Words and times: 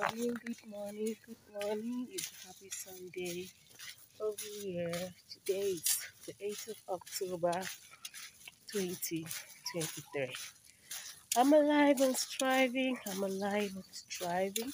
morning, 0.00 0.34
good 0.44 0.56
morning, 0.70 1.16
good 1.26 1.36
morning. 1.60 2.06
It's 2.10 2.30
a 2.32 2.46
happy 2.46 2.70
Sunday 2.70 3.48
oh, 4.20 4.28
over 4.28 4.48
here. 4.62 4.92
Today 5.28 5.72
is 5.72 5.98
the 6.26 6.32
8th 6.32 6.68
of 6.68 6.76
October 6.88 7.52
2023. 8.72 10.32
I'm 11.36 11.52
alive 11.52 12.00
and 12.00 12.16
striving. 12.16 12.96
I'm 13.10 13.22
alive 13.22 13.72
and 13.74 13.84
striving. 13.92 14.72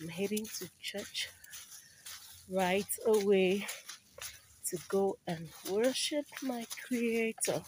I'm 0.00 0.08
heading 0.08 0.46
to 0.58 0.70
church 0.80 1.28
right 2.50 2.88
away 3.06 3.66
to 4.68 4.78
go 4.88 5.18
and 5.26 5.48
worship 5.70 6.24
my 6.42 6.64
Creator. 6.86 7.62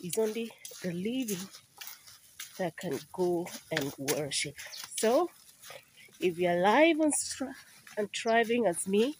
It's 0.00 0.18
only 0.18 0.52
the 0.82 0.92
living 0.92 1.48
that 2.58 2.76
can 2.76 2.98
go 3.12 3.46
and 3.72 3.92
worship. 3.98 4.54
So, 4.98 5.28
if 6.20 6.38
you're 6.38 6.52
alive 6.58 6.96
and, 7.00 7.12
and 7.98 8.08
thriving 8.16 8.66
as 8.66 8.86
me, 8.88 9.16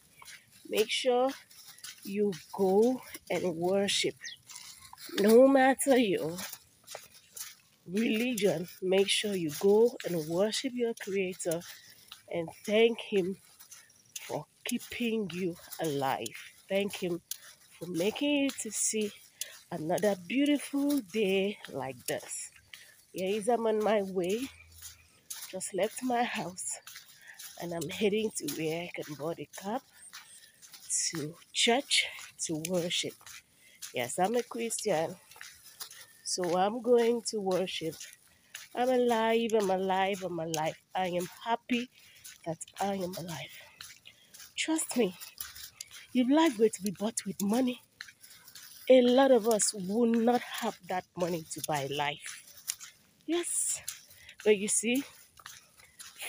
make 0.71 0.91
sure 0.91 1.29
you 2.03 2.33
go 2.53 3.03
and 3.31 3.57
worship. 3.57 4.15
No 5.21 5.47
matter 5.47 5.99
your 5.99 6.37
religion, 7.87 8.67
make 8.83 9.09
sure 9.09 9.35
you 9.37 9.51
go 9.61 9.95
and 10.07 10.27
worship 10.29 10.73
your 10.75 10.95
Creator 10.95 11.61
and 12.31 12.49
thank 12.65 12.99
Him 13.01 13.37
for 14.21 14.47
keeping 14.65 15.31
you 15.35 15.57
alive. 15.81 16.37
Thank 16.71 16.97
Him 16.97 17.21
for 17.79 17.87
making 17.87 18.45
you 18.45 18.51
to 18.63 18.71
see 18.71 19.13
another 19.71 20.17
beautiful 20.27 21.01
day 21.13 21.59
like 21.71 22.05
this. 22.07 22.51
Is 23.15 23.49
I'm 23.49 23.67
on 23.67 23.83
my 23.83 24.03
way. 24.03 24.41
Just 25.57 25.73
left 25.73 26.03
my 26.03 26.23
house 26.23 26.81
and 27.63 27.73
I'm 27.73 27.89
heading 27.89 28.31
to 28.37 28.47
where 28.59 28.83
I 28.83 28.91
can 28.95 29.15
board 29.15 29.39
a 29.41 29.49
cab 29.59 29.81
to 31.09 31.35
church 31.51 32.05
to 32.45 32.63
worship. 32.69 33.15
Yes, 33.95 34.19
I'm 34.19 34.37
a 34.37 34.43
Christian, 34.43 35.17
so 36.23 36.59
I'm 36.59 36.83
going 36.83 37.23
to 37.31 37.41
worship. 37.41 37.95
I'm 38.75 38.91
alive, 38.91 39.53
I'm 39.59 39.71
alive, 39.71 40.23
I'm 40.23 40.39
alive. 40.39 40.77
I 40.95 41.07
am 41.07 41.27
happy 41.43 41.89
that 42.45 42.59
I 42.79 42.97
am 42.97 43.15
alive. 43.19 43.57
Trust 44.59 44.95
me, 44.99 45.17
your 46.13 46.29
life 46.29 46.59
to 46.59 46.83
be 46.83 46.91
bought 46.91 47.25
with 47.27 47.41
money, 47.41 47.81
a 48.91 49.01
lot 49.01 49.31
of 49.31 49.49
us 49.49 49.73
would 49.73 50.19
not 50.19 50.43
have 50.61 50.77
that 50.91 51.05
money 51.17 51.47
to 51.53 51.63
buy 51.67 51.87
life. 51.87 52.45
Yes, 53.27 53.81
but 54.45 54.59
you 54.59 54.69
see, 54.69 55.03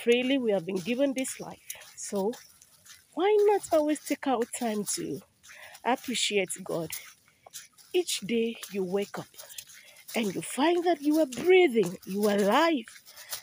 freely 0.03 0.37
we 0.37 0.51
have 0.51 0.65
been 0.65 0.77
given 0.77 1.13
this 1.13 1.39
life. 1.39 1.59
So 1.95 2.31
why 3.13 3.35
not 3.47 3.61
always 3.71 3.99
take 3.99 4.27
out 4.27 4.47
time 4.57 4.85
to 4.95 5.21
appreciate 5.85 6.49
God? 6.63 6.89
Each 7.93 8.19
day 8.21 8.57
you 8.71 8.83
wake 8.83 9.17
up 9.17 9.27
and 10.15 10.33
you 10.33 10.41
find 10.41 10.83
that 10.85 11.01
you 11.01 11.19
are 11.19 11.25
breathing, 11.25 11.97
you 12.05 12.27
are 12.27 12.37
alive, 12.37 12.85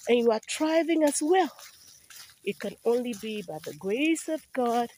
and 0.08 0.18
you 0.18 0.30
are 0.30 0.40
thriving 0.48 1.02
as 1.02 1.20
well. 1.22 1.50
It 2.44 2.58
can 2.60 2.76
only 2.84 3.14
be 3.20 3.42
by 3.42 3.58
the 3.64 3.74
grace 3.74 4.28
of 4.28 4.46
God. 4.52 4.90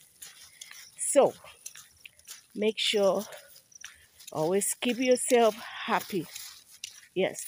So 0.97 1.33
make 2.55 2.77
sure 2.77 3.23
always 4.31 4.73
keep 4.79 4.97
yourself 4.99 5.55
happy. 5.85 6.25
Yes, 7.15 7.43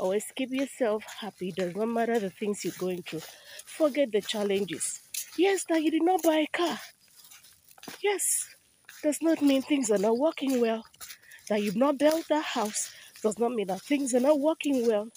always 0.00 0.24
keep 0.36 0.50
yourself 0.52 1.04
happy. 1.20 1.52
Does 1.52 1.76
not 1.76 1.88
matter 1.88 2.18
the 2.18 2.30
things 2.30 2.64
you're 2.64 2.74
going 2.78 3.02
through. 3.02 3.22
Forget 3.66 4.12
the 4.12 4.22
challenges. 4.22 5.00
Yes, 5.38 5.64
that 5.68 5.82
you 5.82 5.90
did 5.90 6.02
not 6.02 6.22
buy 6.22 6.46
a 6.52 6.56
car. 6.56 6.78
Yes, 8.02 8.46
does 9.02 9.18
not 9.22 9.42
mean 9.42 9.62
things 9.62 9.90
are 9.90 9.98
not 9.98 10.18
working 10.18 10.60
well. 10.60 10.84
That 11.48 11.62
you've 11.62 11.76
not 11.76 11.98
built 11.98 12.26
a 12.30 12.40
house 12.40 12.92
does 13.22 13.38
not 13.38 13.52
mean 13.52 13.68
that 13.68 13.82
things 13.82 14.14
are 14.14 14.20
not 14.20 14.40
working 14.40 14.86
well. 14.86 15.08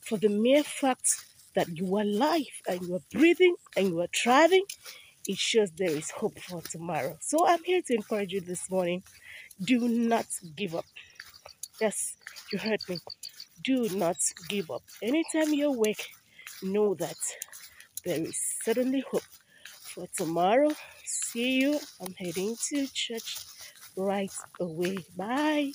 For 0.00 0.18
the 0.18 0.28
mere 0.28 0.64
fact 0.64 1.08
that 1.54 1.68
you 1.76 1.96
are 1.96 2.02
alive 2.02 2.46
and 2.68 2.82
you 2.82 2.94
are 2.96 3.02
breathing 3.12 3.56
and 3.76 3.88
you 3.88 4.00
are 4.00 4.08
thriving, 4.14 4.64
it 5.26 5.38
shows 5.38 5.70
there 5.72 5.90
is 5.90 6.10
hope 6.10 6.38
for 6.40 6.62
tomorrow. 6.62 7.16
So 7.20 7.46
I'm 7.46 7.64
here 7.64 7.82
to 7.86 7.94
encourage 7.94 8.32
you 8.32 8.40
this 8.40 8.70
morning. 8.70 9.02
Do 9.62 9.88
not 9.88 10.26
give 10.56 10.74
up. 10.74 10.86
Yes, 11.80 12.16
you 12.52 12.58
heard 12.58 12.80
me. 12.88 12.98
Do 13.62 13.88
not 13.90 14.16
give 14.48 14.70
up. 14.70 14.82
Anytime 15.02 15.52
you 15.54 15.68
awake, 15.68 16.06
know 16.62 16.94
that 16.94 17.16
there 18.04 18.20
is 18.20 18.38
certainly 18.62 19.04
hope 19.10 19.22
for 19.82 20.06
tomorrow. 20.16 20.70
See 21.04 21.60
you. 21.60 21.78
I'm 22.00 22.14
heading 22.14 22.56
to 22.68 22.86
church 22.92 23.38
right 23.96 24.32
away. 24.60 24.98
Bye. 25.16 25.72